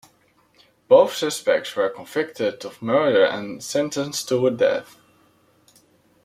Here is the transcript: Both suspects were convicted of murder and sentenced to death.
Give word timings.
Both 0.87 1.13
suspects 1.13 1.75
were 1.75 1.87
convicted 1.87 2.65
of 2.65 2.81
murder 2.81 3.23
and 3.23 3.63
sentenced 3.63 4.27
to 4.29 4.49
death. 4.49 4.97